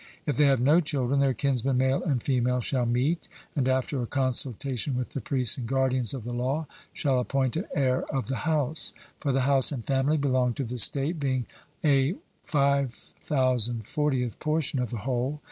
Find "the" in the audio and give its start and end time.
5.11-5.21, 6.23-6.33, 8.25-8.37, 9.31-9.41, 10.63-10.79, 14.89-14.97